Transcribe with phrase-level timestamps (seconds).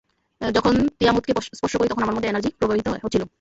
[0.41, 3.23] যখন তিয়ামুতকে স্পর্শ করি, তখন আমার মধ্যে এনার্জি প্রবাহিত হচ্ছিল।